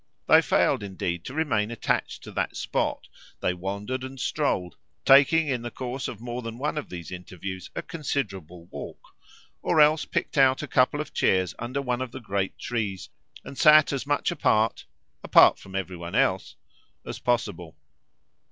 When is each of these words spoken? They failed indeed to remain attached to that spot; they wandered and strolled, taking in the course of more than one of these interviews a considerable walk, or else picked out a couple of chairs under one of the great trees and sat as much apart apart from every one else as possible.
They 0.27 0.41
failed 0.41 0.81
indeed 0.81 1.23
to 1.25 1.35
remain 1.35 1.69
attached 1.69 2.23
to 2.23 2.31
that 2.31 2.57
spot; 2.57 3.07
they 3.39 3.53
wandered 3.53 4.03
and 4.03 4.19
strolled, 4.19 4.75
taking 5.05 5.47
in 5.47 5.61
the 5.61 5.69
course 5.69 6.07
of 6.07 6.19
more 6.19 6.41
than 6.41 6.57
one 6.57 6.75
of 6.75 6.89
these 6.89 7.11
interviews 7.11 7.69
a 7.75 7.83
considerable 7.83 8.65
walk, 8.71 9.15
or 9.61 9.79
else 9.79 10.05
picked 10.05 10.39
out 10.39 10.63
a 10.63 10.67
couple 10.67 10.99
of 11.01 11.13
chairs 11.13 11.53
under 11.59 11.83
one 11.83 12.01
of 12.01 12.13
the 12.13 12.19
great 12.19 12.57
trees 12.57 13.09
and 13.45 13.59
sat 13.59 13.93
as 13.93 14.07
much 14.07 14.31
apart 14.31 14.85
apart 15.23 15.59
from 15.59 15.75
every 15.75 15.97
one 15.97 16.15
else 16.15 16.55
as 17.05 17.19
possible. 17.19 17.77